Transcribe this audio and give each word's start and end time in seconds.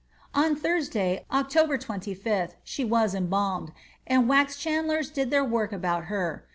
^ 0.01 0.03
On 0.33 0.55
Thursday, 0.55 1.27
October 1.31 1.77
25, 1.77 2.55
she 2.63 2.83
was 2.83 3.13
embalmed; 3.13 3.71
and 4.07 4.27
wax 4.27 4.57
chandlers 4.57 5.11
did 5.11 5.29
their 5.29 5.45
work 5.45 5.71
about 5.71 6.05
her. 6.05 6.47